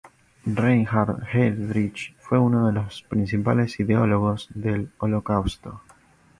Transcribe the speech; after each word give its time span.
Reinhard 0.47 1.27
Heydrich 1.31 2.15
fue 2.17 2.39
uno 2.39 2.65
de 2.65 2.73
los 2.73 3.03
principales 3.03 3.79
ideólogos 3.79 4.47
del 4.55 4.89
Holocausto. 4.97 5.79